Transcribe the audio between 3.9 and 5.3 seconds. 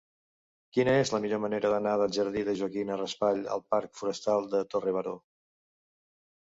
Forestal de Torre Baró?